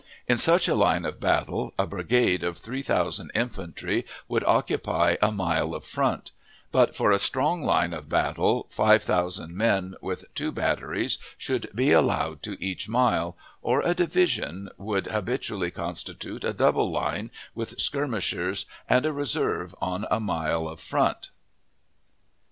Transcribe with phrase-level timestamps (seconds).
[0.27, 5.31] In such a line of battle, a brigade of three thousand infantry would occupy a
[5.31, 6.31] mile of "front;"
[6.71, 11.91] but for a strong line of battle five thousand men with two batteries should be
[11.91, 18.65] allowed to each mile, or a division would habitually constitute a double line with skirmishers
[18.89, 21.29] and a reserve on a mile of "front."